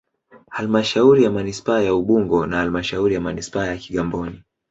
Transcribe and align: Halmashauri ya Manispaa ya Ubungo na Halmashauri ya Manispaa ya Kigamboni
Halmashauri 0.49 1.23
ya 1.23 1.31
Manispaa 1.31 1.81
ya 1.81 1.95
Ubungo 1.95 2.45
na 2.45 2.57
Halmashauri 2.57 3.13
ya 3.13 3.21
Manispaa 3.21 3.65
ya 3.65 3.77
Kigamboni 3.77 4.43